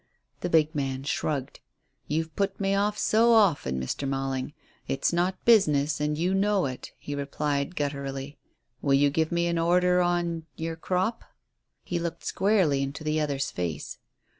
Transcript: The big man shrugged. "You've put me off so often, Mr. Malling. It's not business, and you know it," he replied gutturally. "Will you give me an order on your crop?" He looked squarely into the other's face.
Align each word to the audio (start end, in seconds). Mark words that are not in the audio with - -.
The 0.39 0.49
big 0.49 0.73
man 0.73 1.03
shrugged. 1.03 1.59
"You've 2.07 2.35
put 2.35 2.59
me 2.59 2.73
off 2.73 2.97
so 2.97 3.33
often, 3.33 3.79
Mr. 3.79 4.07
Malling. 4.07 4.53
It's 4.87 5.13
not 5.13 5.45
business, 5.45 6.01
and 6.01 6.17
you 6.17 6.33
know 6.33 6.65
it," 6.65 6.91
he 6.97 7.13
replied 7.13 7.75
gutturally. 7.75 8.39
"Will 8.81 8.95
you 8.95 9.11
give 9.11 9.31
me 9.31 9.45
an 9.45 9.59
order 9.59 10.01
on 10.01 10.47
your 10.55 10.75
crop?" 10.75 11.23
He 11.83 11.99
looked 11.99 12.25
squarely 12.25 12.81
into 12.81 13.03
the 13.03 13.19
other's 13.21 13.51
face. 13.51 13.99